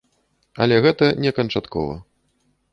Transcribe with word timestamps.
Але 0.65 0.79
гэта 0.87 1.11
не 1.27 1.35
канчаткова. 1.41 1.95